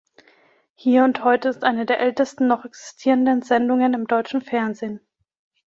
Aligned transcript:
Hier 0.73 1.03
und 1.03 1.23
heute 1.23 1.47
ist 1.49 1.63
eine 1.63 1.85
der 1.85 1.99
ältesten 1.99 2.47
noch 2.47 2.65
existierenden 2.65 3.43
Sendungen 3.43 3.93
im 3.93 4.07
deutschen 4.07 4.41
Fernsehen. 4.41 4.99